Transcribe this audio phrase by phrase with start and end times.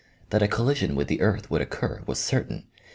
[0.31, 2.65] That a collision with the earth would occur was certain.